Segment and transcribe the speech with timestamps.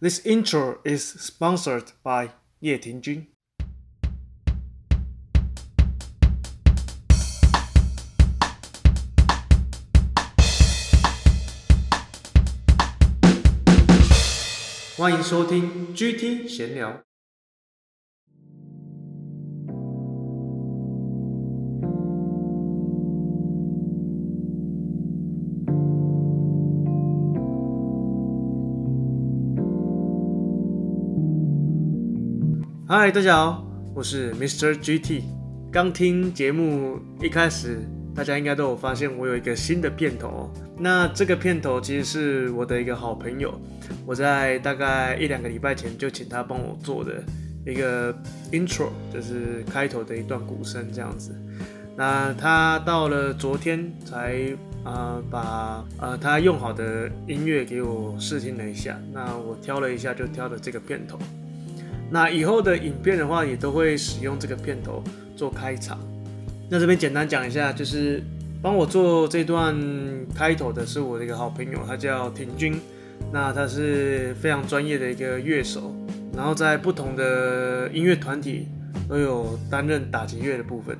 [0.00, 2.30] This intro is sponsored by
[2.60, 3.26] 叶廷君。
[14.96, 17.02] 欢迎收听 GT 闲聊。
[32.90, 33.62] 嗨，大家好，
[33.94, 34.72] 我是 Mr.
[34.72, 35.20] GT。
[35.70, 40.50] 刚听节目一开始，大家应该都有发现我有一个新的片头。
[40.78, 43.52] 那这个片头其实是我的一个好朋友，
[44.06, 47.22] 我在大概一两个礼拜前就请他帮我做的
[47.66, 48.10] 一个
[48.52, 51.38] intro，就是开头的一段鼓声这样子。
[51.94, 61.18] 那他到了昨天才呃把呃他用好的音乐给我试听了一下，那我挑了一下就挑了这个片头。
[62.10, 65.02] 那以后的影片的话，也都会使用这个片头
[65.36, 65.98] 做开场。
[66.70, 68.22] 那这边简单讲一下，就是
[68.62, 69.76] 帮我做这段
[70.34, 72.80] 开头的是我的一个好朋友，他叫廷君。
[73.32, 75.94] 那他是非常专业的一个乐手，
[76.34, 78.68] 然后在不同的音乐团体
[79.08, 80.96] 都有担任打击乐的部分。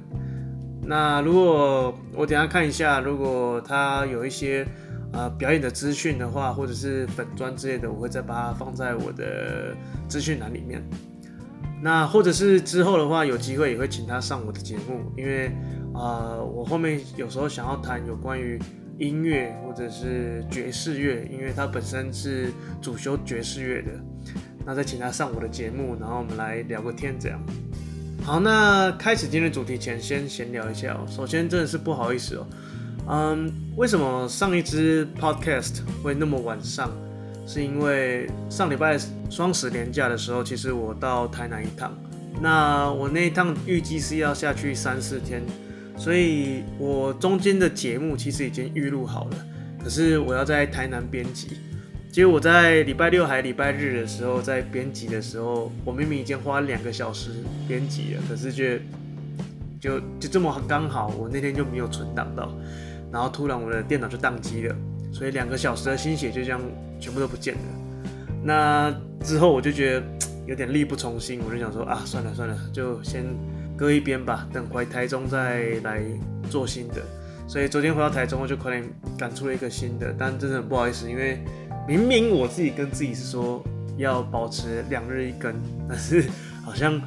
[0.83, 4.67] 那如果我等下看一下，如果他有一些、
[5.12, 9.75] 呃，表演的资讯的话，或者是粉专之类的，我会再把它放在我的
[10.09, 10.83] 资讯栏里面。
[11.81, 15.50] 那或者是之后的话，有机会也会请他上我的节目，因为
[15.95, 18.59] 啊、我后面有时候想要谈有关于
[18.98, 23.91] 音乐或者是爵士乐，因为他本身是主修爵士乐的，
[24.65, 27.41] 那再请他上我的节目，然后我们来聊个天这样。
[28.22, 31.06] 好，那开始今天的主题前，先闲聊一下哦。
[31.09, 32.47] 首先，真的是不好意思哦。
[33.11, 36.91] 嗯，为什么上一支 podcast 会那么晚上？
[37.47, 38.98] 是因为上礼拜
[39.31, 41.97] 双十连假的时候，其实我到台南一趟。
[42.42, 45.42] 那我那一趟预计是要下去三四天，
[45.97, 49.37] 所以我中间的节目其实已经预录好了。
[49.83, 51.56] 可是我要在台南编辑，
[52.12, 57.31] 结果我在礼拜六还礼拜日的时候在编辑的时候，我明明已经花两个小时
[57.66, 58.65] 编辑了，可是就
[59.81, 62.53] 就就这么刚好，我那天就没有存档到。
[63.13, 64.77] 然后突然我的电脑就宕机了，
[65.13, 66.61] 所以两个小时的心血就这样
[67.01, 67.61] 全部都不见了。
[68.43, 70.07] 那之后我就觉得
[70.47, 73.25] 有点力不从心，我就想说啊，算了算了，就先
[73.77, 76.03] 搁一边吧，等回台中再来
[76.49, 77.03] 做新的。
[77.49, 78.85] 所以昨天回到台中，我就快点
[79.17, 81.39] 赶出了一个新的，但真的很不好意思，因为
[81.87, 83.65] 明明我自己跟自己是说
[83.97, 85.55] 要保持两日一更，
[85.89, 86.29] 但是
[86.63, 87.01] 好像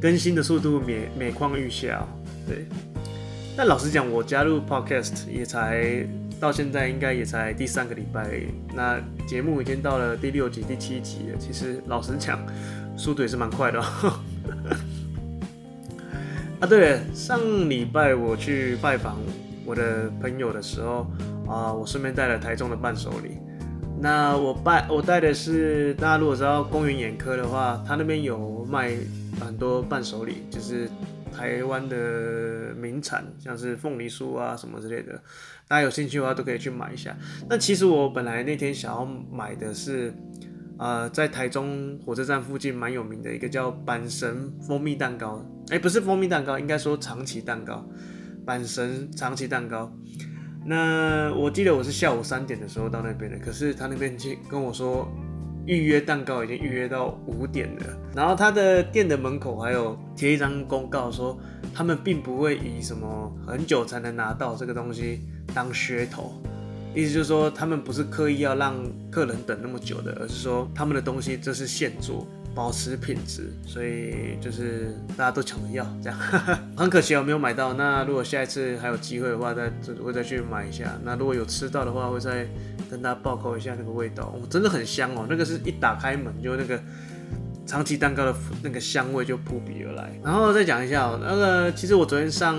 [0.00, 2.06] 更新的速度每每况愈下，
[2.48, 2.64] 对。
[3.56, 6.04] 但老实讲，我加入 Podcast 也才
[6.40, 8.40] 到现在，应该也才第三个礼拜。
[8.74, 11.38] 那节目已经到了第六集、第七集了。
[11.38, 12.44] 其实老实讲，
[12.96, 13.84] 速度也是蛮快的哦。
[16.58, 17.38] 啊，对了，上
[17.70, 19.18] 礼拜我去拜访
[19.64, 21.06] 我的朋友的时候
[21.46, 23.38] 啊，我顺便带了台中的伴手礼。
[24.00, 28.90] 那我带我带的是，大家如果知道公园眼科的话，他那边有卖
[29.40, 30.90] 很多伴手礼，就是。
[31.36, 35.12] 台湾的名产，像是凤梨酥啊什么之类的，
[35.66, 37.16] 大家有兴趣的话都可以去买一下。
[37.50, 40.14] 那其实我本来那天想要买的是，
[40.78, 47.84] 呃，在台中火车站附近蛮有名的一个叫阪神蜂蜜蛋糕，哎，不是蜂蜜蛋糕，应该说长崎蛋糕，
[48.46, 49.92] 阪神长崎蛋糕。
[50.64, 55.12] 那我记得我是下午三点的时候到那边的，可是他那边就跟我说。
[55.66, 61.38] 预约蛋糕已经预约到五点了，然后他的店的门口还有贴一张公告说，
[61.72, 65.20] 他们并不会以什么很久才能拿到这个东西
[65.54, 66.32] 当噱头，
[66.94, 68.76] 意思就是说他们不是刻意要让
[69.10, 72.26] 客人等那么久的，而是说他们的东西这是现做。
[72.54, 76.18] 保持品质，所以就是大家都抢着要这样，
[76.76, 77.74] 很可惜我没有买到。
[77.74, 79.68] 那如果下一次还有机会的话，再
[80.02, 80.96] 会再去买一下。
[81.02, 82.46] 那如果有吃到的话，会再
[82.88, 85.26] 跟大家报告一下那个味道，哦，真的很香哦。
[85.28, 86.80] 那个是一打开门就那个
[87.66, 90.12] 长崎蛋糕的那个香味就扑鼻而来。
[90.22, 92.56] 然后再讲一下哦，那个其实我昨天上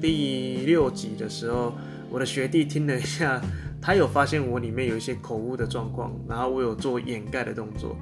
[0.00, 1.76] 第六集的时候，
[2.10, 3.38] 我的学弟听了一下，
[3.82, 7.94] 他有发现我里面有一些口误的状况，然后我有做掩盖的动作。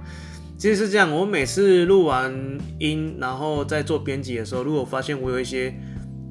[0.58, 2.32] 其实是这样，我每次录完
[2.78, 5.74] 音，然后在做编辑的时候，如果发现我有一些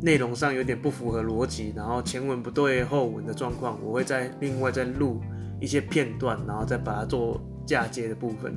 [0.01, 5.21] 内容上有点不符合逻辑，然后前文不对后文的状况，我会再另外再录
[5.61, 8.55] 一些片段，然后再把它做嫁接的部分。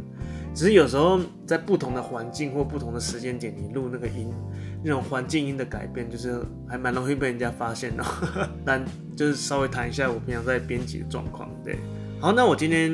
[0.55, 4.33] 只是有时候在不同的环境或不同的时间点，你录那个音，
[4.83, 8.03] 那种环境音的改变，就是还蛮容易被人家发现的。
[8.65, 8.83] 但
[9.15, 11.79] 就是稍微谈一下我平常在编辑的状况，对。
[12.21, 12.91] 好，那我今天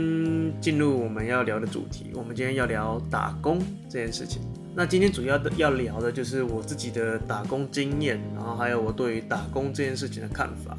[0.61, 4.43] 进入我们要聊的主题，我们今天要聊打工这件事情。
[4.75, 10.77] 那今天主要的要聊的就是我自己的打工经验，然后还有我对于打工这件事情的看法，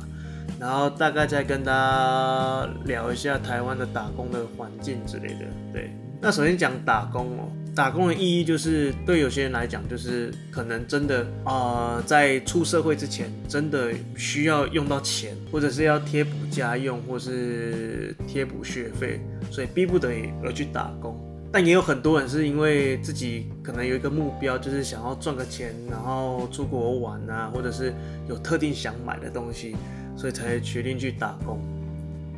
[0.60, 5.46] 然后大概再跟大家聊一下台湾的打工的环境之类的。
[5.74, 5.90] 对，
[6.22, 7.50] 那首先讲打工哦。
[7.76, 19.20] 打工的意义就是，对有些人来讲，就是可能真的啊、在出社会之前，真的需要用到钱，或者是要贴补家用，或是贴补学费，
[19.52, 21.20] 所以逼不得已而去打工。
[21.52, 27.94] 但也有很多人是因为自己可能有一个目标，就是想要赚个钱，然后出国玩啊，或者是
[28.30, 29.76] 有特定想买的东西，
[30.16, 31.60] 所以才决定去打工。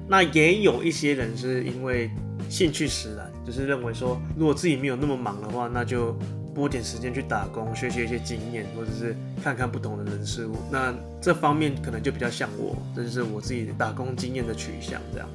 [0.07, 2.09] 那也有一些人是因为
[2.49, 3.31] 兴趣使然。
[3.45, 6.13] 就是认为说，如果自己没有那么忙的话，那就
[6.53, 10.57] 拨点时间去打工，学习一些经验，或者是看看不同的人事物。
[10.69, 14.99] 那这方面可能就比较像我，这就是我自己打工经验的取向。
[15.13, 15.29] 这样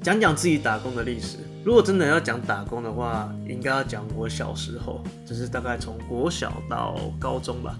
[0.00, 1.38] 讲讲自己打工的历史。
[1.64, 7.76] 如果真的要讲打工的话，应该要讲我小时候，就是大概从国小到高中吧。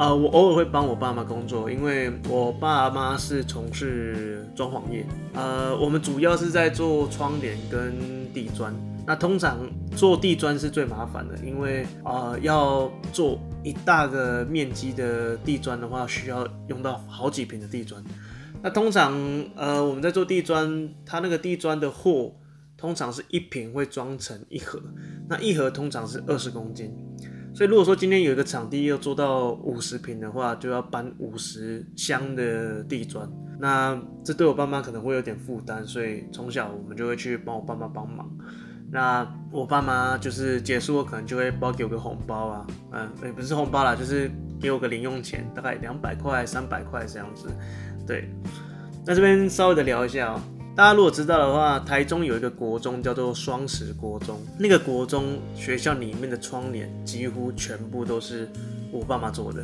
[0.00, 5.04] 呃，我偶尔会帮我爸妈工作，因为我爸妈是从事装潢业。
[5.34, 7.92] 呃，我们主要是在做窗帘跟
[8.32, 8.74] 地砖。
[9.06, 9.58] 那通常
[9.94, 18.02] 做地砖是最麻烦的，因为呃要做一大个面积的地砖的话，需要用到好几平的地砖。
[18.62, 19.12] 那通常
[19.54, 22.34] 呃我们在做地砖，它那个地砖的货
[22.78, 24.80] 通常是一坪会装成一盒，
[25.28, 26.90] 那一盒通常是二十公斤。
[27.52, 33.28] 所以如果说今天有一个场地要做到五十平的话，就要搬五十箱的地砖。
[33.58, 38.30] 那这对我爸妈可能会有点负担，所以从小我们就会去帮我爸妈帮忙。
[38.90, 44.30] 那我爸妈就是结束后可能就会包给我个红包啊，嗯，也不是红包啦，就是
[44.60, 47.48] 给我个零用钱，大概两百块、三百块这样子。
[48.06, 48.28] 对，
[49.06, 50.40] 那这边稍微的聊一下哦。
[50.76, 58.48] 大家如果知道的话，台中有一个国中叫做双十国中，那个国中学校里面的窗帘几乎全部都是
[58.90, 59.62] 我爸妈做的，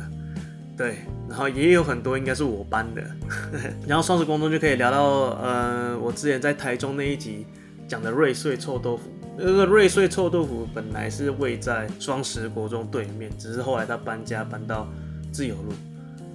[0.77, 3.01] 对，然后也有很多应该是我搬的，
[3.87, 5.03] 然后双十国中就可以聊到，
[5.41, 7.47] 呃，我之前在台中那一集
[7.87, 9.03] 讲的瑞穗臭豆腐，
[9.37, 14.87] 那个瑞穗臭豆腐本来是位在双十国中对面，只是后来他搬家搬到
[15.31, 15.73] 自由路，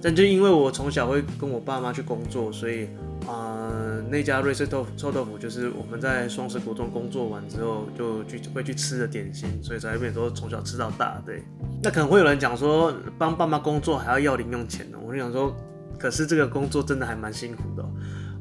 [0.03, 2.89] 但就因为我从小会跟我爸妈去工作，所以。
[3.25, 3.71] 啊、
[4.09, 11.23] 那家瑞士豆腐臭豆腐就是我们在双十国中工作完之后就去会去吃的点心，所以才变成说从小吃到大。
[11.25, 11.41] 对，
[11.81, 15.55] 那可能会有人讲说帮爸妈工作还要要零用钱呢，我就想说，
[15.97, 17.85] 可是这个工作真的还蛮辛苦的。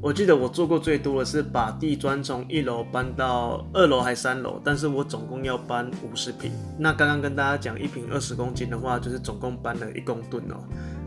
[0.00, 6.50] 我记得我做过最多的是把地砖从一楼搬到二楼还三楼，但是我总共要搬五十坪。
[6.76, 10.56] 那刚刚跟大家讲一坪二十公斤的话，就是总共搬了一公吨哦。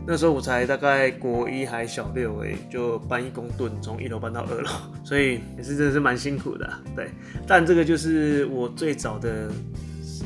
[0.06, 4.70] 那时候我才大概国一还小六诶，就搬一公吨，从一楼搬到二楼，
[5.04, 7.10] 所以也是真的是蛮辛苦的，对。
[7.46, 9.50] 但这个就是我最早的，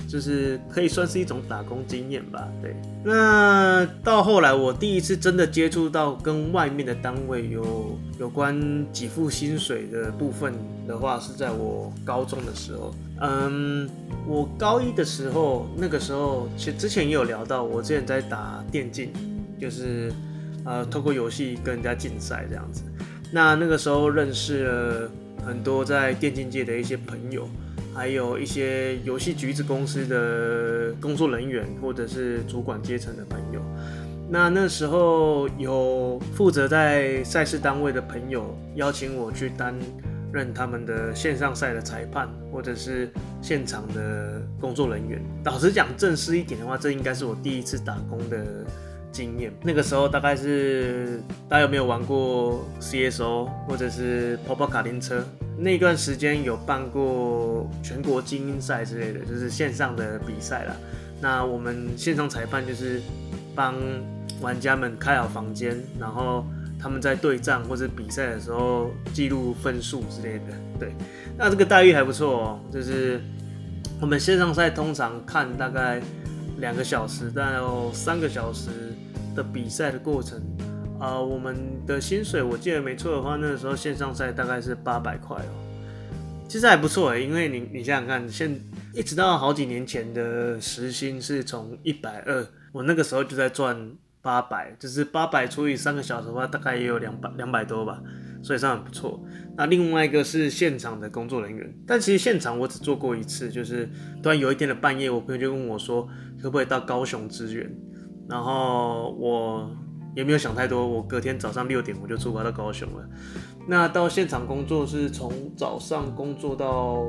[0.06, 2.76] 就是可以算是一种打工经验吧，对。
[3.02, 10.52] 那到后来我第一次真的接触到跟外面的单位有有关给付薪水的部分
[10.86, 12.94] 的话，是在我高中的时候。
[13.22, 13.88] 嗯，
[14.26, 19.10] 我高一的时候，那个时候其实之前也有聊到，我之前在打电竞。
[19.60, 20.10] 就是，
[20.64, 22.82] 呃，透过游戏跟人家竞赛这样子。
[23.32, 25.10] 那那个时候认识了
[25.46, 27.48] 很多在电竞界的一些朋友，
[27.94, 33.60] 还有一些游戏橘子公司的工作人员或者是主管阶层的朋友。
[34.28, 39.74] 那那时候有负责在赛事单位的朋友邀请我去担
[40.32, 45.20] 任他们的线上赛的裁判，或者是现场的工作人员。
[45.44, 48.44] 老实讲，正式一点的话，这应该是我第一次打工的。
[49.12, 55.24] 经验，那个时候大概是大家有没有玩过 CSO 或者是跑跑卡丁车？
[55.58, 60.74] 那段时间有办过全国精英赛之类的，就是线上的比赛啦。
[61.20, 63.02] 那我们线上裁判就是
[63.54, 63.74] 帮
[64.40, 66.46] 玩家们开好房间，然后
[66.80, 70.44] 他们在对战或者比赛的时候记录分数之类的。
[70.78, 70.94] 对，
[71.36, 72.60] 那这个待遇还不错哦。
[72.72, 73.20] 就是
[74.00, 76.00] 我们线上赛通常看大概
[76.60, 78.68] 两个小时，大概有三个小时。
[79.32, 80.36] 的比赛的过程，
[80.98, 85.54] 啊、呃，我们的薪水我记得没错的话，那个时候线上赛大概是八百块哦，
[86.48, 88.60] 其实还不错哎，因为你你想想看，现
[88.92, 98.02] 一直到好几年前的时薪是从一百二，我那个时候就在赚八百，就是八百除以三个小时的话，大概也有两百两百多吧，
[98.42, 99.24] 所以算很不错。
[99.56, 103.88] 那另外一个是现场的工作人员，但其实现场我只做过一次，就是
[104.20, 106.08] 突然有一天的半夜，我朋友就问我说，
[106.42, 107.70] 可不可以到高雄支援？
[108.28, 109.70] 然后我
[110.14, 113.08] 也没有想太多，我隔天早上六点我就出发到高雄了。
[113.66, 117.04] 那到现场工作是从早上工作到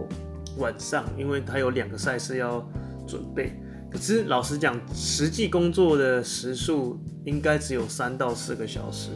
[0.57, 2.67] 晚上，因为他有两个赛事要
[3.07, 3.53] 准备。
[3.91, 9.11] 可是老实讲，实际工作的时数应该只有三到四个小时，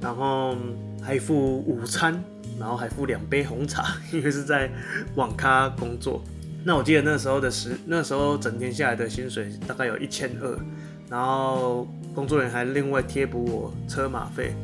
[0.00, 0.56] 然后
[1.02, 2.22] 还付午餐，
[2.58, 4.70] 然后还付两杯红茶，因为是在
[5.16, 6.22] 网咖工作。
[6.64, 10.58] 那我记得那时候的时，那时候整天下来的薪水大概有一千二，
[11.08, 14.54] 然后工作人员还另外贴补我车马费，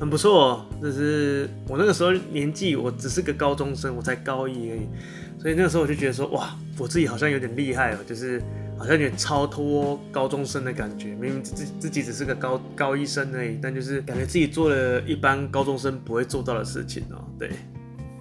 [0.00, 0.66] 很不错。
[0.82, 4.88] 就是我那个时候年纪，我只是个高中生，我才高一而已，
[5.40, 8.42] 所以那个时候我就觉得说，哇，我自己好像有点厉害哦，就是。
[8.78, 17.24] 好像有点超脱高中生的感觉，明明自自己只是个高高一生而已，但就是感觉自己做了一般高中生不会做到的事情哦。
[17.38, 17.50] 对，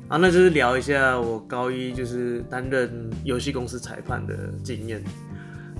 [0.08, 5.04] 啊，那就是聊一下我高一就是担任游戏公司裁判的经验。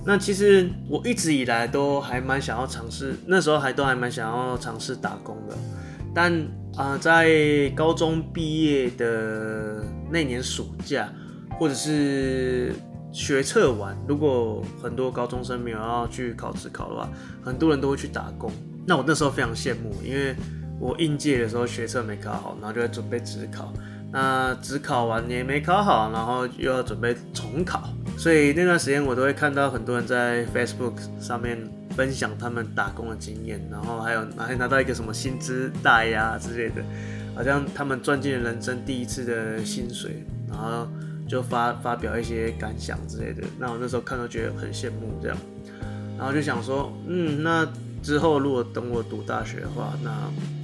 [0.04, 5.56] 那其实我一直以来都还蛮想要尝试，那时候还都还蛮想要尝试打工的，
[6.14, 11.12] 但啊、在高中毕业的那年暑假，
[11.58, 12.72] 或者是。
[13.12, 17.08] 学测完，如果很多高中生没有要去考职考的话，
[17.42, 18.52] 很多人都会去打工。
[18.86, 20.36] 那我那时候非常羡慕，因为
[20.78, 23.72] 我应届的时候学测没考好，然后就在准备职考。
[24.12, 31.58] 那只考完也没考好，然后又要准备重考，所以那段时间我都会看到很多人在 Facebook 上面
[31.96, 36.82] 分享他们打工的经验，然后还有还拿到一个什么薪资袋呀之类的，
[37.34, 40.88] 好像他们赚进了人生第一次的薪水，然后。
[41.28, 45.36] 就发发表一些感想之类的，那我那时候看都觉得很羡慕这样，
[46.16, 47.66] 然后就想说，嗯，那
[48.00, 50.12] 之后如果等我读大学的话，那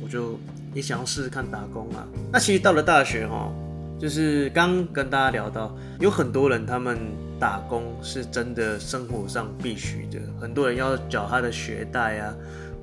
[0.01, 0.39] 我就
[0.73, 2.07] 也想要试试看打工啊。
[2.33, 3.53] 那其实到了大学哈，
[3.99, 6.99] 就是刚跟大家聊到，有很多人他们
[7.39, 12.35] 打工是真的生活上必须的，很多人要缴他的学贷啊，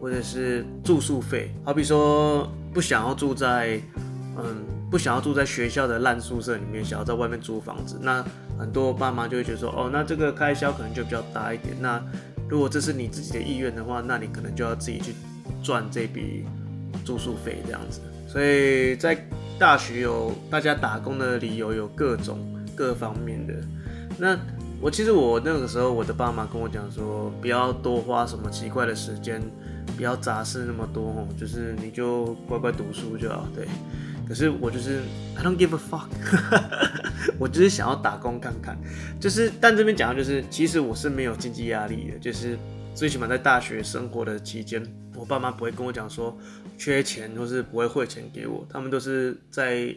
[0.01, 3.79] 或者是住宿费，好比说不想要住在，
[4.37, 4.65] 嗯。
[4.89, 8.25] 不想要住在学校的烂宿舍里面，想要在外面租房子，那
[8.57, 11.79] 很多爸妈就会觉得说，哦，那这个开销可能就比较大一点。
[11.79, 12.03] 那
[12.49, 15.13] 如果这是你自己的意愿的话，那你可能就要自己去
[15.61, 16.43] 赚这笔
[17.05, 17.99] 住宿费这样子。
[18.27, 19.17] 所以在
[19.57, 22.37] 大学有大家打工的理由有各种
[22.75, 23.53] 各方面的。
[24.17, 24.37] 那
[24.81, 29.41] 我其实我那个时候我的爸妈跟我讲说，不要多花什么奇怪的时间，
[29.97, 33.67] 不要杂事那么多，就是你就乖乖读书就好，对。
[34.27, 34.99] 可是我就是
[35.35, 36.07] I don't give a fuck，
[37.39, 38.77] 我就是想要打工看看，
[39.19, 42.55] 就是但这边讲的就是，其实我是没有经济压力的，就是
[42.93, 44.83] 最起码在大学生活的期间，
[45.15, 46.37] 我爸妈不会跟我讲说
[46.77, 49.95] 缺钱或是不会汇钱给我，他们都是在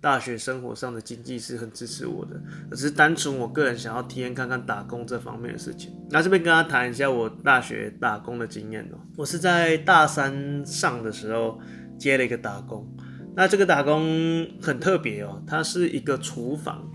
[0.00, 2.40] 大学生活上的经济是很支持我的，
[2.72, 5.92] 只是单纯我个人想要体验看看打工这方面的事情。
[6.10, 11.58] 那这边跟他谈一下我大学打工的经验哦，我是在大三上的时候
[11.96, 12.86] 接了一个打工。
[13.34, 16.86] 那这个打工很特别哦，它是一个厨房。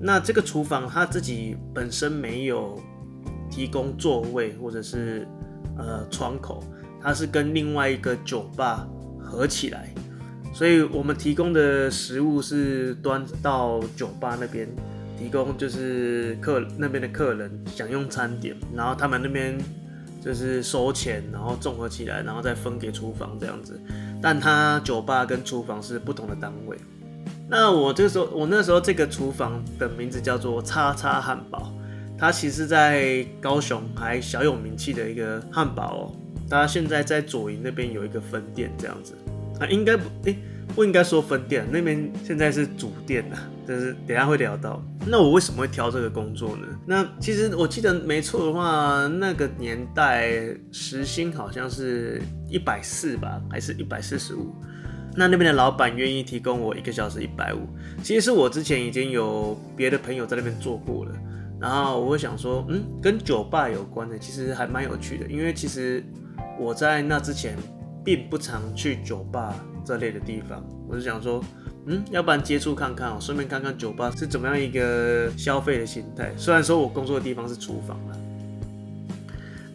[0.00, 2.80] 那这个厨房它自己本身没有
[3.50, 5.26] 提供座位或者是
[5.78, 6.62] 呃窗口，
[7.02, 8.86] 它是跟另外一个酒吧
[9.18, 9.92] 合起来，
[10.52, 14.68] 所以我们提供的食物是端到酒吧那边
[15.18, 19.58] 提供，就是客那边的客人享用餐点，然后他们那边
[20.22, 23.80] 就是收钱，然后综合起来，然后再分给厨房这样子。
[24.22, 26.76] 但他酒吧跟厨房是不同的单位。
[27.48, 31.72] 那我这个时候，我那时候这个厨房的名字叫做叉叉汉堡，
[32.18, 36.16] 它其实在高雄还小有名气的一个汉堡哦。
[36.48, 39.14] 它现在在左营那边有一个分店，这样子
[39.58, 40.38] 啊，应该不，欸，
[40.74, 44.80] 不应该说分店，那边现在是主店啊，就是等下会聊到。
[45.08, 46.66] 那我为什么会挑这个工作呢？
[46.86, 50.30] 那其实我记得没错的话，那个年代
[50.70, 54.54] 时薪好像是一百四吧，还是一百四十五？
[55.16, 57.66] 那那边的老板愿意提供我一个小时一百五。
[58.02, 61.12] 其实是我之前已经有别的朋友在那边做过了，
[61.60, 66.04] 然后我会想说，嗯，跟酒吧有关的，其实还蛮有趣的，因为其实
[66.58, 67.56] 我在那之前
[68.04, 71.42] 并不常去酒吧这类的地方，我是想说。
[71.88, 76.32] 嗯，要不然接触看看哦，顺便看看酒吧是怎么样一个消费的心态。
[76.36, 78.16] 虽然说我工作的地方是厨房啦，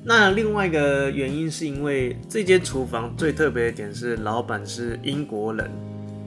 [0.04, 5.72] 那另外一个原因是因为这间厨房最特别的点是老板是英国人，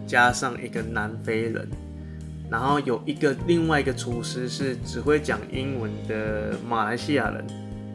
[0.07, 1.69] 加上一个南非人，
[2.51, 7.45] 然后有一个另外一个厨师是只会讲英文的马来西亚人，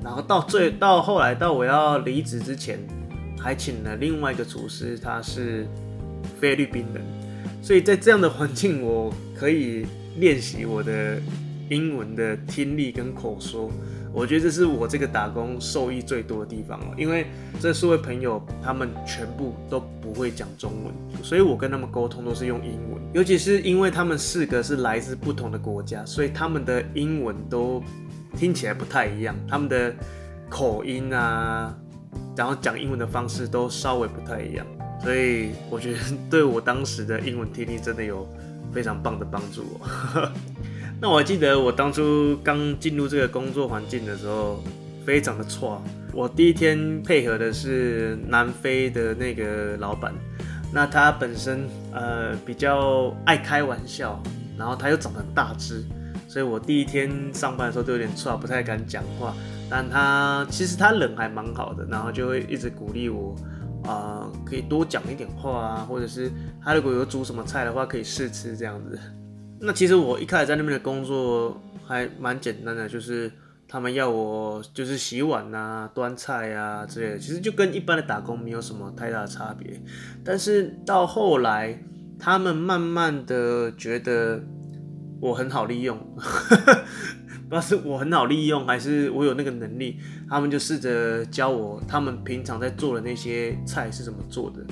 [0.04, 2.80] 然后到最到后来到我要离职之前，
[3.40, 5.68] 还请了另外一个厨师，他是
[6.40, 7.04] 菲律宾人。
[7.62, 9.86] 所以在这样的环境，我可以
[10.18, 11.22] 练习我的
[11.70, 13.70] 英文的听力跟口说。
[14.12, 17.28] 我觉得这是我这个打工受益最多的地方哦，因为
[17.60, 23.00] 这四位朋友他们全部都不会讲中文，所以我跟他们沟通都是用英文。
[23.14, 27.82] 尤其是因为他们四个是来自不同的国家，所以他们的英文都
[28.36, 29.94] 听起来不太一样，他们的
[30.50, 31.76] 口音啊，
[32.36, 34.66] 然后讲英文的方式都稍微不太一样，
[35.04, 36.00] 所以我觉得
[36.30, 38.28] 对我当时的英文听力真的有
[38.72, 40.32] 非常棒的帮助哦。
[41.02, 44.62] 那我还记得我当初刚进入这个工作环境的时候，
[45.06, 45.82] 非常的挫。
[46.12, 50.14] 我第一天配合的是南非的那个老板，
[50.74, 54.22] 那他本身呃比较爱开玩笑，
[54.58, 55.86] 然后他又长得很大只，
[56.28, 59.34] 所以我第一天上班的时候都有点挫，不太敢讲话。
[59.70, 63.34] 但他其实他人还蛮好的，然后就会一直鼓励我
[63.86, 66.30] 啊、可以多讲一点话啊，或者是
[66.62, 69.00] 他如果有煮什么菜的话，可以试吃这样子。
[69.62, 73.30] 那其实我一开始在那边的工作还蛮简单的，就是
[73.68, 79.82] 他们要我就是洗碗啊、端菜啊之类的，其实就跟一般的打工没有什么太大的差别。
[80.24, 81.78] 但是到后来，
[82.18, 84.42] 他们慢慢的觉得
[85.20, 89.98] 我很好利用，不知道是我很好利用还是我有那个能力，
[90.30, 94.66] 他们就试着教我他们平常在做的那些菜是怎么做的。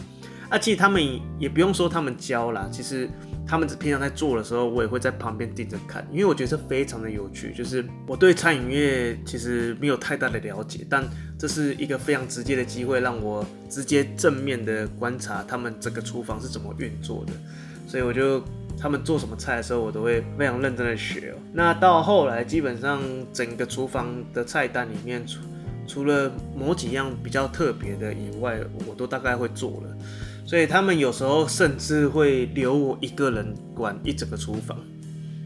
[0.50, 1.04] 啊，其实他们
[1.38, 3.10] 也不用说他们教啦，其实。
[3.48, 7.54] 他们平常在做的时候，我也会在旁边盯着看，因为我觉得这非常的有趣。
[7.54, 11.08] 就是我对餐饮业其实没有太大的了解，但
[11.40, 17.32] 这是一个非常直接的机会，让我直接正面的观察他们整个厨房是怎么运作的。
[17.88, 18.44] 所以我就
[18.78, 21.34] 他们做什么菜的时候，我都会非常认真的学。
[21.54, 23.02] 那到后来，基本上
[23.32, 25.40] 整个厨房的菜单里面，除
[25.88, 29.98] 除了某几样比较特别的以外，我都大概会做了。
[30.48, 34.78] 所以他们有时候甚至会留我一个人管一整个厨房，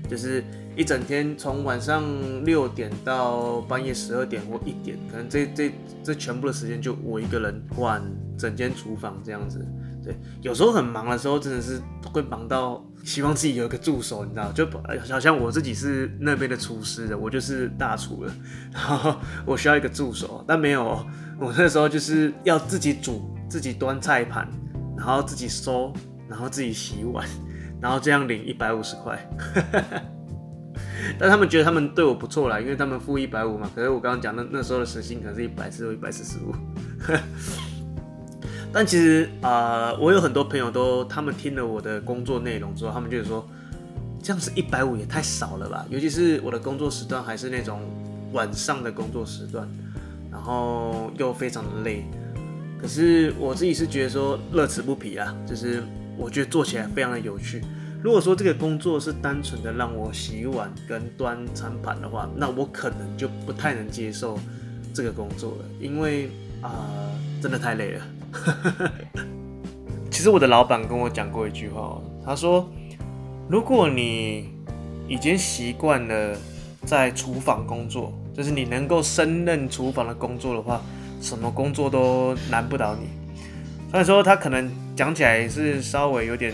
[0.07, 0.43] 就是
[0.77, 2.03] 一整天从晚上
[2.45, 5.71] 六点到半夜十二点或一点，可能这这
[6.03, 7.99] 这全部的时间就我一个人管
[8.37, 9.65] 整间厨房这样子。
[10.03, 11.81] 对，有时候很忙的时候，真的是
[12.13, 14.67] 会忙到希望自己有一个助手，你知道，就
[15.09, 18.33] 好像我自己是那边的厨师的，我就是大厨了，
[18.71, 19.15] 然后
[19.47, 21.03] 我需要一个助手，但没有，
[21.39, 24.47] 我那时候就是要自己煮，自己端菜盘。
[25.01, 25.91] 然后自己收，
[26.29, 27.27] 然后自己洗碗，
[27.81, 29.17] 然后这样领一百五十块。
[31.17, 33.67] 但他们觉得他们对我不错啦，因为他们付一百五嘛。
[33.73, 36.53] 可是我刚刚讲那那时候的时薪可能是一百四或一百四十五。
[38.71, 43.43] 但其实啊、呃，我有很多朋友都，他们听了我的工作内容之后，他们就是说，
[44.21, 45.83] 这样子一百五也太少了吧？
[45.89, 47.81] 尤其是我的工作时段还是那种
[48.33, 49.67] 晚上的工作时段，
[50.31, 52.05] 然后又非常的累。
[52.81, 55.83] 可是我自己是觉得说乐此不疲啊，就是
[56.17, 57.61] 我觉得做起来非常的有趣。
[58.01, 64.39] 如果说这个工作是单纯的让我洗碗跟端餐盘的话，那我可能就不太能接受
[64.95, 66.89] 这个工作了，因为啊、
[67.39, 68.01] 真的太累了。
[70.09, 72.67] 其实我的老板跟我讲过一句话，他说，
[73.47, 74.49] 如果你
[75.07, 76.35] 已经习惯了
[76.83, 80.81] 在厨房工作，就是你能够胜任厨房的工作的话。
[81.21, 83.07] 什么工作都难不倒你，
[83.91, 86.53] 所以说他可能讲起来是稍微有点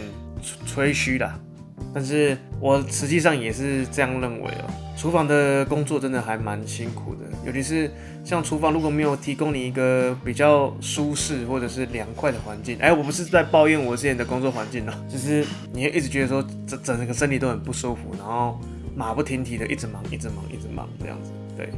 [0.66, 1.32] 吹嘘的，
[1.94, 4.70] 但是我实际上也是这样认为哦。
[4.98, 7.90] 厨房的工作真的还蛮辛苦的，尤其是
[8.24, 18.60] 像厨房如果没有提供你一个比较舒适或者是凉快的环境，哎，我不是在抱怨我之前的工作环境哦，就是你会一直觉得说整整个身体都很不舒服，然后
[18.96, 21.70] 马不停蹄的一直忙，一直忙，一直忙这样子，对。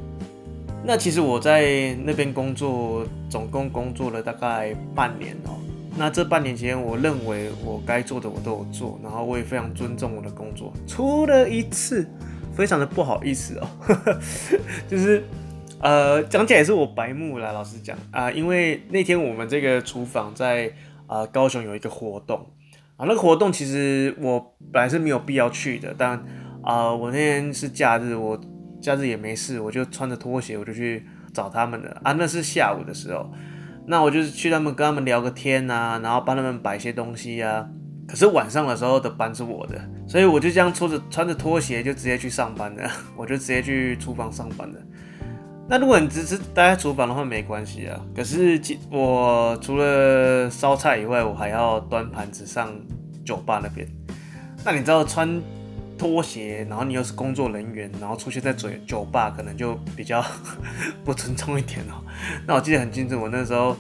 [0.89, 5.53] 那其实我在那边工作，总共工作了大概半年哦。
[5.95, 10.73] 那这半年间，我认为我该做的我都有做，然后我也非常尊重我的工作。
[10.87, 12.09] 除了一次，
[12.55, 13.67] 非常的不好意思哦，
[14.89, 15.23] 就是
[15.79, 20.73] 呃讲起来也是我白目啦，老实讲啊、因为那天我们这个厨房在
[21.05, 22.43] 啊、高雄有一个活动
[22.97, 24.39] 啊，那个活动其实我
[24.71, 26.19] 本来是没有必要去的，但
[26.63, 28.41] 啊、我那天是假日我。
[28.81, 32.13] 假日也没事，我就穿着拖鞋，我就去找他们了啊。
[32.13, 33.31] 那是下午的时候，
[33.85, 37.67] 那我就是去他们跟他们聊个天啊，然后帮他们摆些东西啊。
[38.07, 44.79] 可是晚上的时候的班是我的，所以我就这样穿着穿着拖鞋就直接去上班了， 我就直接去厨房上班了。
[45.67, 52.73] 那如果你只是待在厨房的话没关系啊，可是我除了烧菜以外，我还要端盘子上
[53.23, 53.87] 酒吧那边。
[54.65, 55.39] 那你知道穿？
[55.99, 60.25] 拖鞋，然后你又是工作人员，然后出现在酒酒吧，可能就比较
[61.03, 62.01] 不尊重一点哦。
[62.47, 63.75] 那我记得很清楚，我那时候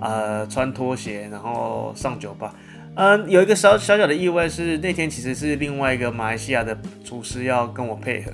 [0.00, 2.54] 呃穿拖鞋，然后上酒吧，
[2.94, 8.32] 嗯、有一个小小小的意外是那天其实是另外一个马来西亚的厨师要跟我配合，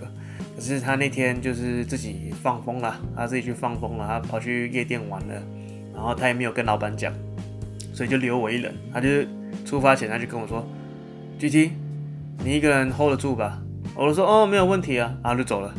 [0.54, 5.34] 可是他那天就是自己放风了，他自己去放风了，他跑去夜店玩了，
[5.92, 7.12] 然后他也没有跟老板讲，
[7.92, 8.72] 所以就留我一人。
[8.92, 9.08] 他就
[9.66, 10.66] 出发前他就跟我说
[11.38, 11.72] ：“GT，
[12.44, 13.59] 你一个人 hold 得住吧？”
[13.96, 15.72] 我就说：“哦，没有问题啊。”然后就走了。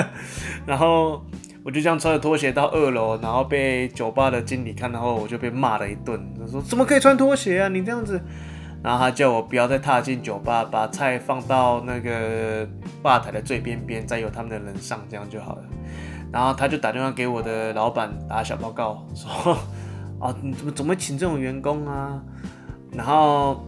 [0.66, 1.24] 然后
[1.64, 6.20] 我就这样穿着拖鞋到二楼，然后被酒吧的经理看到后，我就被骂了一顿。
[6.38, 7.68] 他说：“怎么可以穿拖鞋啊？
[7.68, 8.20] 你这样子。”
[8.82, 12.68] 然后他叫我不要再踏进酒吧，把菜放到那个
[13.02, 15.62] 吧台的最边边，再由他们的人上，这样就好了。
[16.30, 19.56] 然后他就打电话给我的老板打小报告，说
[20.20, 22.20] ：“啊，你怎么怎么请这种员工啊？”
[22.92, 23.64] 然后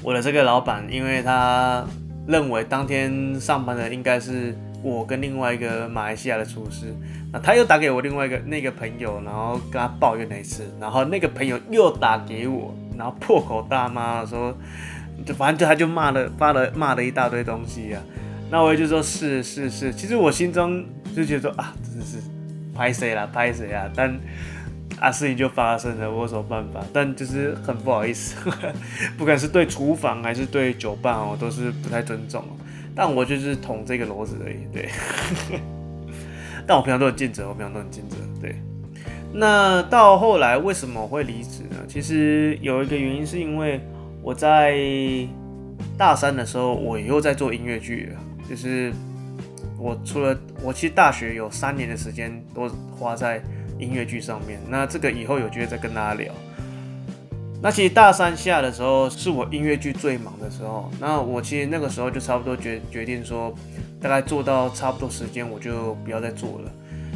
[0.00, 1.84] 我的这个老板，因为他
[2.26, 6.94] 认为当天上班的应该是我跟另外一个马来西亚的厨师，
[7.32, 12.74] 那他又打给我另外一个那个朋友，然后跟他抱怨了一次，然后那个朋友又打给我。
[12.94, 14.54] 然后破口大骂说，
[15.24, 18.02] 就反正就他就骂了发了骂了一大堆东西啊。
[18.50, 20.84] 那我也就说是是是，其实我心中
[21.16, 22.18] 就觉得说啊，真的是
[22.74, 23.90] 拍谁啦拍谁啊。
[23.96, 24.14] 但
[25.00, 26.80] 啊事情就发生了，我有什么办法？
[26.92, 28.36] 但就是很不好意思，
[29.18, 32.44] 不管是对厨房还是对酒吧哦，都是不太尊重。
[32.94, 34.88] 但我就是捅这个篓子而已，对。
[36.66, 38.54] 但我平常都很尽责，我平常都很尽责，对。
[39.32, 41.78] 那到后来为什么会离职呢？
[41.88, 43.80] 其实有一个原因是因为
[44.22, 44.76] 我在
[45.96, 48.20] 大三的时候，我又在做音乐剧了。
[48.48, 48.92] 就是
[49.78, 53.42] 我除了我其实大学有三年的时间都花在
[53.78, 54.60] 音乐剧上面。
[54.68, 56.32] 那这个以后有机会再跟大家聊。
[57.62, 60.90] 那其实大三下的时候是我音乐剧最忙的时候。
[60.98, 63.54] 那我其实那个时候就差不多决决定说，
[64.00, 66.70] 大概做到差不多时间我就不要再做了。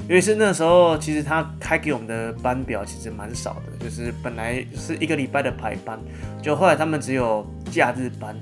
[0.09, 5.99] 因为是那时候，其实他开给我们的班表其实蛮少的，就是本来是一个礼拜的排班，
[6.41, 8.37] 就后来他们只有假日班。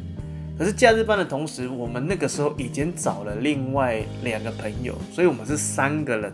[0.58, 6.30] 可是假日班的同时，我们那个时候已经找了另外两个朋友，所以我们是三个人，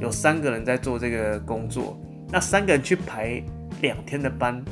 [0.00, 1.98] 有三个人在做这个工作。
[2.32, 3.42] 那三个人去排
[3.82, 4.64] 两天的班，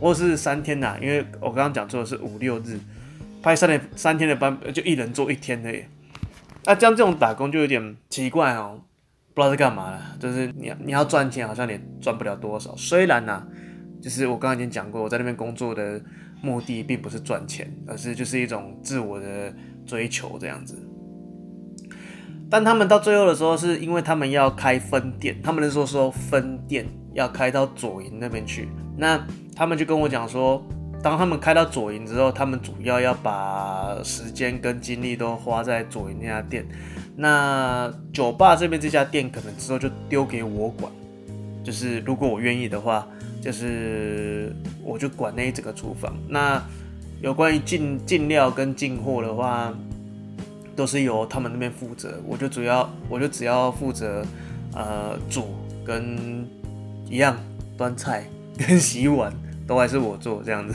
[0.00, 0.96] 或是三天呐？
[1.00, 2.78] 因为我刚刚讲做的是五六日，
[3.42, 5.72] 排三天三天的班，就一人做一天的。
[6.64, 8.82] 那这样这种打工就有点奇怪哦。
[9.32, 12.74] 不知道在干嘛了，就是你你要赚钱，好像也赚不了多少。
[12.76, 13.46] 虽然呢、啊，
[14.02, 16.02] 就是我刚刚已经讲过，我在那边工作的
[16.42, 19.54] 目的并不是赚钱，而是就是一种自我的
[19.86, 20.76] 追求这样子。
[22.50, 26.84] 但他们到最后的时候，是因为他们要开分店，他们那时候说分店
[27.14, 28.68] 要开到左营那边去。
[28.96, 30.60] 那他们就跟我讲说，
[31.00, 36.66] 当他们开到左营之后，他们主要要把时间跟精力都花在左营那家店。
[37.16, 40.90] 那酒吧这边这家店可能之后就丢给我管，
[41.62, 43.06] 就是如果我愿意的话，
[43.40, 46.12] 就是我就管那一整个厨房。
[46.28, 46.60] 那
[47.20, 49.72] 有关于进进料跟进货的话，
[50.80, 54.24] 都是由他们那边负责，我就主要我就只要负责
[54.74, 56.46] 呃煮跟
[57.06, 57.36] 一样
[57.76, 58.24] 端菜
[58.56, 59.30] 跟洗碗
[59.66, 60.74] 都还是我做这样子，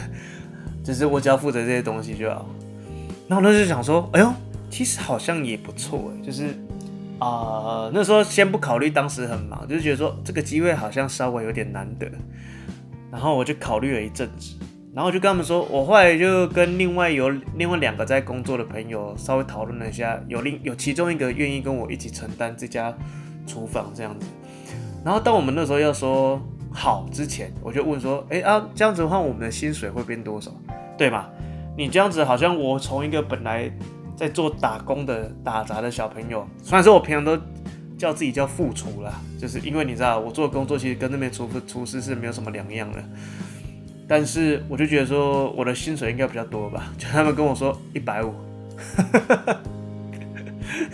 [0.84, 2.46] 就是我只要负责这些东西就好。
[3.28, 4.32] 那我那时候就想说，哎呦。
[4.68, 6.48] 其实好像也不错诶，就是
[7.20, 12.12] 啊、那时候先不考虑，当时很忙，就是觉得说这个机会好像稍微有点难得，
[13.10, 14.56] 然后我就考虑了一阵子，
[14.96, 22.96] 然后就跟他们说，我后来就跟另外有另外两个在工作的朋友稍微讨论了一下，有另有其中一个愿意跟我一起承担这家
[23.46, 24.26] 厨房这样子，
[25.04, 30.50] 然后当我们那时候要说好之前，我就问说，哎啊，这样子的话，我们的薪水会变多少？
[30.98, 31.28] 对吗？
[31.78, 33.70] 你这样子好像我从一个本来。
[34.18, 37.38] 在做打工的打杂的小朋友，虽然说我平常都
[37.98, 43.04] 叫自己叫副厨啦，就是因为你知道我做的工作其实跟那边厨厨师是没有什么两样的，
[44.08, 48.34] 但是我就觉得说我的薪水应该比较多吧，就他们跟我说一百五，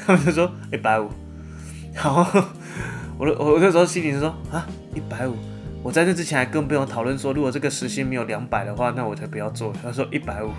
[0.06, 1.10] 他们就说一百五，
[1.93, 2.41] 然后
[3.17, 5.36] 我我那时候心里就说啊一百五，
[5.84, 9.74] 我在那之前还跟朋友讨论说，如果这个时薪没有两百的话，那我才不要做。
[9.84, 10.52] 他说一百五。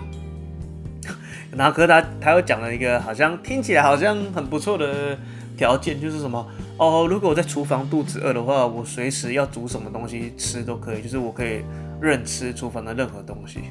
[1.55, 5.15] 然后，可是他他又讲了一个好像听起来好像很不错的
[5.55, 6.43] 条件，就是什么
[6.77, 11.61] 哦，如果我在厨房肚子饿的话，我随时要煮什么东西吃都可以，就是我可以
[12.03, 13.61] 任吃厨房的任何东西。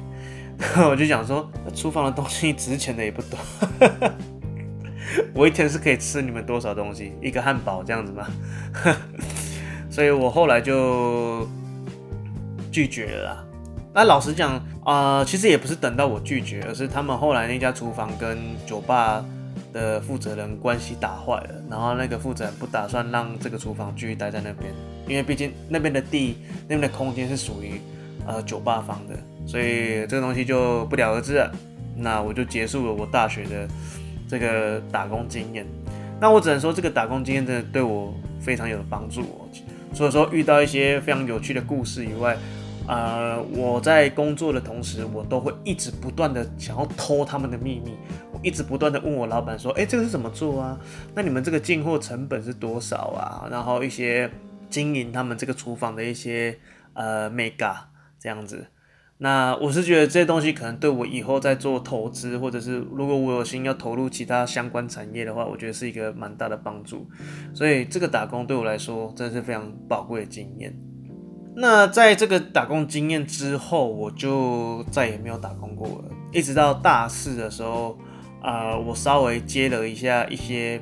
[0.89, 3.39] 我就想说，厨房的东西值钱的也不多，
[5.33, 7.13] 我一天是可以吃你们多少东西？
[7.21, 8.27] 一个汉堡这样子吗？
[9.89, 11.47] 所以我后来就
[12.71, 13.45] 拒绝了啦。
[13.93, 19.23] 那老实讲啊、其实也不是等到我拒绝，而是他们后来那家厨房跟酒吧
[19.71, 24.73] 的负责人关系打坏了，然后那个负责人不打算让这个厨房继续待在那边，
[25.07, 27.79] 因为毕竟那边的地、那边的空间是属于
[28.25, 31.51] 呃酒吧房的，所以这个东西就不了而知了。
[31.95, 33.67] 那我就结束了我大学的
[34.27, 35.65] 这个打工经验。
[36.19, 39.49] 那我只能说，这个打工经验真的对我非常有帮助哦。
[39.93, 42.35] 所以说遇到一些非常有趣的故事以外，
[42.87, 47.95] 呃，我在工作的同时，我都会一直不断的想要偷他们的秘密。
[48.31, 50.79] 我一直不断的问我老板说，哎，这个是怎么做啊？
[51.13, 53.47] 那你们这个进货成本是多少啊？
[53.51, 54.29] 然后一些
[54.69, 56.57] 经营他们这个厨房的一些
[56.93, 57.75] 呃 mega
[58.23, 58.65] 这样子。
[59.17, 67.05] 那我是觉得这些东西可能对我以后在做投资，或者是如果我有心要投入其他相关产业的话，我觉得是一个蛮大的帮助。
[67.53, 70.73] 所以这个打工对我来说真的是非常宝贵的经验。
[71.55, 76.05] 那在这个打工经验之后，我就再也没有打工过了。
[76.31, 77.97] 一直到大四的时候，
[78.41, 80.81] 呃，我稍微接了一下一些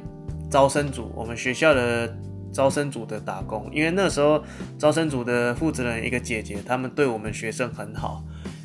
[0.50, 2.16] 招生组，我们学校的。
[2.52, 4.44] 招生组的打工，因为那时候
[4.78, 8.24] 招生组的负责人一个姐姐，他们对我们学生很好。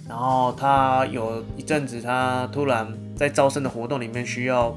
[0.09, 4.77] 然后她有一阵子，她突然在招生的活动里面需要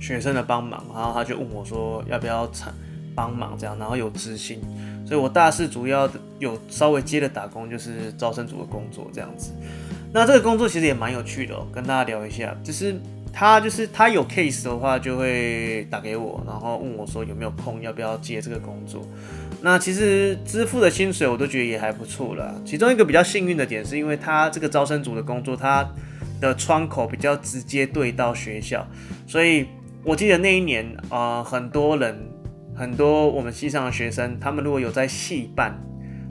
[0.00, 2.72] 学生的帮忙，然后她就问我说要不要参
[3.14, 4.60] 帮忙这样，然后有支薪。
[5.06, 9.52] 所以我大四主要有稍微接的打工就是招生组的工作这样子。
[10.12, 12.94] 那这个工作其实也蛮有趣的哦，跟大家聊一下，就是。
[13.32, 19.06] 他就是他有 case 的话，就会打给我，然后问我说有没有空，要不要接这个工作。
[19.62, 22.54] 那其实支付的薪水我都觉得也还不错啦。
[22.64, 25.88] 其中一个比较幸运的点，是因为他这个招生组的工作，他
[26.40, 28.86] 的窗口比较直接对到学校，
[29.26, 29.66] 所以
[30.02, 32.16] 我记得那一年啊、呃，很多人，
[32.74, 35.78] 很多我们系上的学生，他们如果有在系办。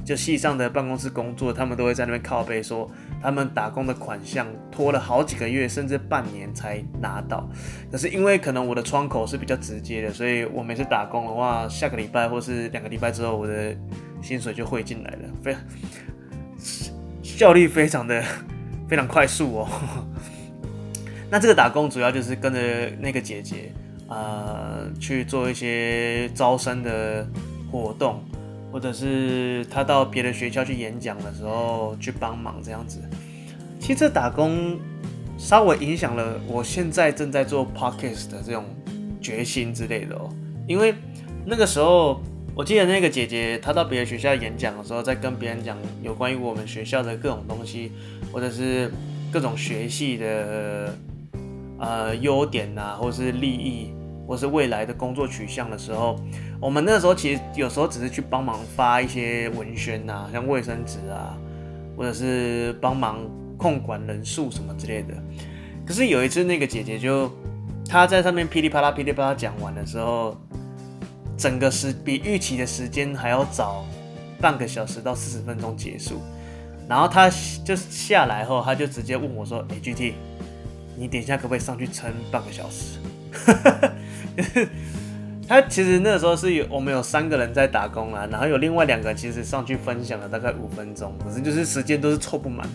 [0.05, 2.89] 就系上的办公室工作，他们都会在那边靠背说，
[3.21, 7.49] 他们打工的款项拖了好几个月，甚至半年才拿到。
[7.91, 13.75] 可是因为可能我的窗口是比较直接的，所以我每次打工的话，下个礼拜或是两个礼拜之后，我的
[14.21, 15.61] 薪水就汇进来了，非常
[17.21, 18.23] 效率非常的
[18.87, 19.67] 非常快速哦。
[21.29, 23.71] 那这个打工主要就是跟着那个姐姐，
[24.07, 27.27] 呃，去做一些招生的
[27.71, 28.23] 活动。
[28.71, 32.99] 或者是他到别的学校去演讲的时候去帮忙这样子，
[33.79, 34.77] 其实这打工
[35.37, 38.65] 稍微影响了我现在正在做 podcast 的这种
[39.21, 40.29] 决心之类的哦。
[40.67, 40.93] 因为
[41.45, 42.21] 那个时候
[42.53, 47.91] 我记得那个姐姐她到别的学校演讲的时候，在跟别人讲有关于我们学校的各种东西，
[48.31, 48.91] 或者是
[49.31, 50.93] 各种学系的
[51.79, 53.93] 呃优点啊，或者是利益，
[54.29, 56.15] 或是未来的工作取向的时候。
[56.61, 61.35] 我们那时候其实有时候只是去帮忙发一些文宣呐，像卫生纸啊，
[61.97, 63.19] 或者是帮忙
[63.57, 65.15] 控管人数什么之类的。
[65.85, 67.31] 可是有一次，那个姐姐就
[67.87, 70.37] 她在上面噼里啪啦噼里啪啦讲完的时候，
[71.35, 73.83] 整个时比预期的时间还要早
[74.39, 76.21] 半个小时到四十分钟结束。
[76.87, 77.29] 然后她
[77.63, 80.13] 就下来后，她就直接问我说：“哎，GT，
[80.97, 82.99] 你等一下可不可以上去撑半个小时？”
[85.47, 92.67] 他其实那个时候是有我们有三个人在打工啊，然后有另外两个其实上去分享了大概五分钟，可是就是时间都是凑不满，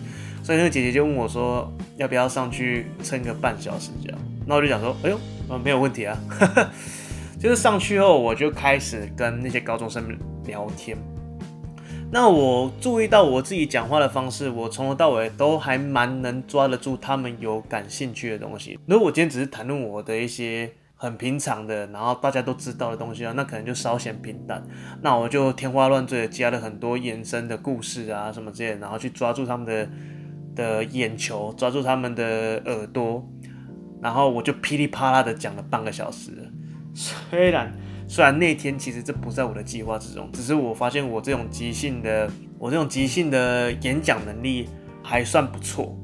[0.43, 6.19] 所以那个姐姐就问我说要不要上去撑个半小时这样，那我就想说，哎呦，呃，没有问题啊，
[7.39, 10.03] 就是上去后我就开始跟那些高中生
[10.45, 10.97] 聊天，
[12.11, 20.69] 那我注意到我自己讲话的方式，我从头到尾都还蛮能抓得住他们有感兴趣的东西，如果我今天只是谈论我的一些。
[21.05, 24.65] 很平常的，然后大家都知道的东西啊，那可能就稍显平淡。
[25.01, 29.87] 那我就天花乱坠的加了很多延伸的故事啊什么之类的，然后去抓住他们的
[30.55, 33.23] 的眼球，抓住他们的耳朵，
[34.01, 36.31] 然后我就噼里啪啦的讲了半个小时。
[36.93, 37.71] 虽然
[38.07, 44.67] 虽然那天其实这不在我的计划之中，只是我发现我这种即兴的，我这种即兴的演讲能力
[45.03, 45.95] 还算不错。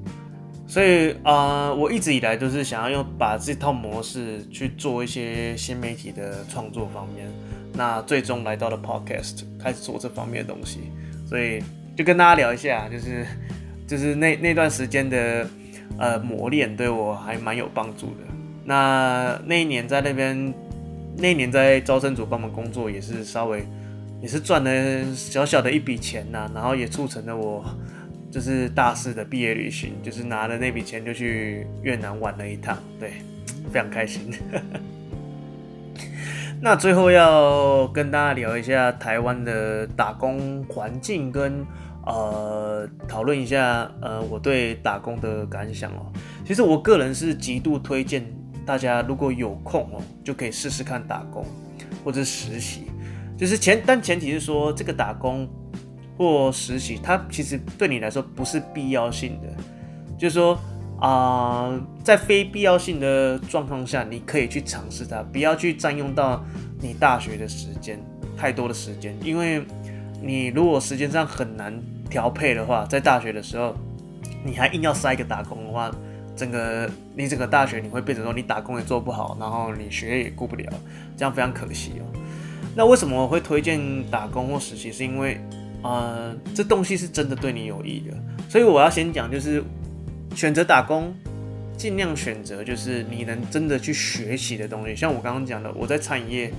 [0.71, 7.27] 所以啊、我一直以来都是想要用把这套模式去做一些新媒体的创作方面，
[7.73, 10.79] 那最终来到了 Podcast，开始做这方面的东西。
[11.27, 11.61] 所以
[11.93, 13.27] 就跟大家聊一下，就是
[13.85, 15.45] 就是那那段时间的
[15.97, 18.23] 呃磨练对我还蛮有帮助的。
[18.63, 20.53] 那那一年在那边，
[21.17, 23.61] 那一年在招生组帮忙工作，也是稍微
[24.21, 27.61] 也是赚了小小的一笔钱呐、然后也促成了我。
[28.31, 33.11] 就是大四的毕业旅行，就是拿了那笔钱就去越南玩了一趟，对，
[33.71, 34.33] 非常开心。
[36.61, 41.65] 那最后要跟大家聊一下台湾的打工环境跟，
[42.05, 46.05] 呃讨论一下呃我对打工的感想哦。
[46.45, 48.23] 其实我个人是极度推荐
[48.65, 51.45] 大家，如果有空哦，就可以试试看打工
[52.03, 52.83] 或者实习，
[53.37, 55.49] 就是前但前提是说这个打工。
[56.21, 59.47] 或实习，它其实对你来说不是必要性的，
[60.19, 60.55] 就是说
[60.99, 66.45] 啊、在非必要性的状况下，你可以去尝试它，不要去占用到
[66.79, 67.99] 你大学的时间
[68.37, 69.65] 太多的时间，因为
[70.21, 71.73] 你如果时间上很难
[72.07, 73.75] 调配的话，在大学的时候，
[74.45, 75.89] 你还硬要塞一个打工的话，
[76.35, 80.71] 整个你整个大学你会变成说你打工也做不好，然后你学业也顾不了，
[81.17, 82.05] 这样非常可惜哦。
[82.75, 83.81] 那为什么我会推荐
[84.11, 84.91] 打工或实习？
[84.91, 85.41] 是因为，
[85.83, 88.15] 呃，这东西是真的对你有益的。
[88.49, 89.63] 所以我要先讲，就是
[90.35, 91.13] 选择打工，
[91.77, 94.95] 尽量选择就是你能真的去学习的东西。
[94.95, 96.53] 像我刚刚讲的，我在餐饮业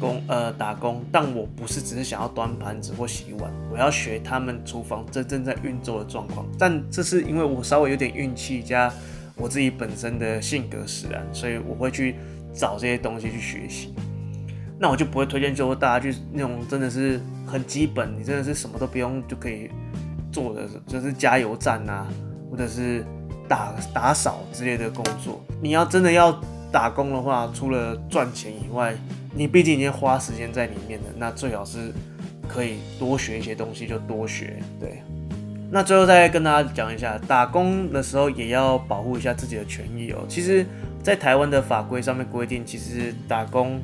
[0.00, 6.46] 工呃打工，但我不是只是想要端盘子或洗碗，我要学他们厨房真正在运作的状况。
[6.58, 8.92] 但这是因为我稍微有点运气加
[9.36, 12.16] 我自己本身的性格使然，所以我会去
[12.54, 13.92] 找这些东西去学习。
[14.80, 19.68] 那我就不会推荐，就大家去那种真的是很基本，你真的是什么都不用就可以
[20.30, 22.06] 做的，就是加油站啊，
[22.48, 23.04] 或者是
[23.48, 25.44] 打打扫之类的工作。
[25.60, 28.94] 你要真的要打工的话，除了赚钱以外，
[29.34, 31.92] 你毕竟已经花时间在里面了，那最好是
[32.46, 34.62] 可以多学一些东西，就多学。
[34.78, 35.02] 对，
[35.72, 40.24] 那最后再跟大家讲一下，打工的时候也要保护一下自己的权益哦。
[40.28, 40.64] 其实，
[41.02, 43.80] 在台湾的法规上面规定，其实打工。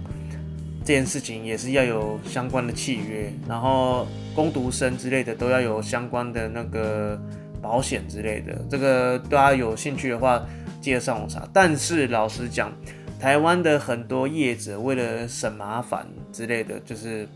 [0.85, 7.19] 这件事情也是要有相关的契约，然后工读生之类的都要有相关的那个
[7.63, 8.63] 保险之类的。
[8.69, 10.47] 这个大家有兴趣的话，
[10.83, 11.49] 记得上网查。
[11.55, 12.71] 但是老实讲，
[13.19, 17.27] 台湾的很多业者为了省麻烦之类的，就是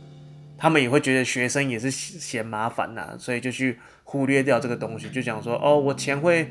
[0.59, 6.51] 他们也会觉得学生也是嫌麻烦呐、所以就去忽略掉这个东西，就讲说哦，我钱会，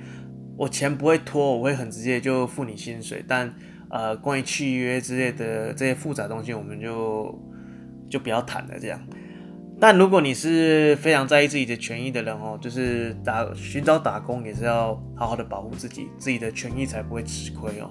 [0.58, 3.54] 我钱不会拖，我会很直接就付你薪水，但。
[3.89, 7.34] 呃，关于契约之类的这些复杂东西，我们就
[8.10, 8.80] 就不要谈了。
[8.80, 9.00] 这样，
[9.80, 17.89] 但如果你是非常在意自己的权益的人哦，就是打寻找打工也是要好好的保护自己，自己的权益才不会吃亏哦。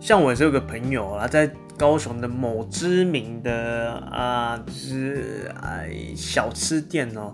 [0.00, 1.48] 像我也是有个朋友啊，在
[1.78, 7.32] 高雄的某知名的啊，就是哎小吃店哦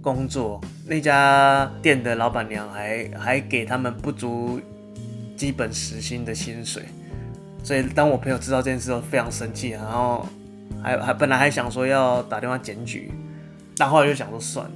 [0.00, 4.60] 工作，那家店的老板娘还还给他们不足
[5.36, 6.82] 基本时薪的薪水。
[7.64, 10.24] 所以当我朋友知道这件事后，非常生气，然后
[10.82, 13.10] 还还本来还想说要打电话检举，
[13.78, 14.72] 但后来就想说算了。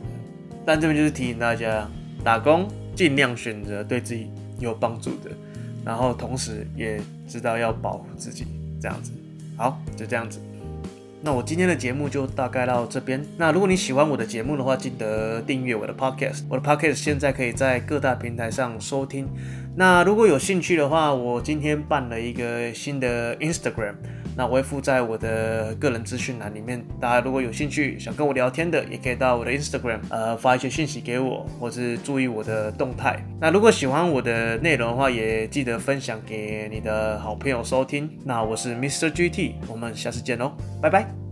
[0.64, 1.86] 但这边就是提醒大家，
[2.24, 5.30] 打工尽量选择对自己有帮助的，
[5.84, 6.98] 然后同时也
[7.28, 8.46] 知道要保护自己，
[8.80, 9.12] 这样子。
[9.56, 10.40] 好，就这样子。
[11.20, 13.20] 那我今天的节目就大概到这边。
[13.36, 16.44] 那如果你喜欢我的节目的话，记得订阅我的 podcast。
[16.48, 19.28] 我的 podcast 现在可以在各大平台上收听。
[19.74, 23.94] 那如果有兴趣的话，我今天办了一个新的 Instagram，
[24.38, 26.80] 那我会附在我的个人资讯栏里面。
[27.00, 33.20] 大家如果有兴趣想跟我聊天的，也可以到我的 Instagram，呃，发一些讯息给我，或是注意我的动态。
[33.40, 38.08] 那如果喜欢我的内容的话，也记得分享给你的好朋友收听。
[38.24, 39.10] 那我是 Mr.
[39.10, 41.27] GT，我们下次见喽，拜拜。